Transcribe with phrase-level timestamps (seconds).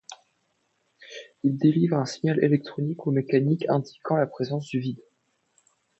[1.43, 5.03] Il délivre un signal électronique ou mécanique indiquant la présence du vide.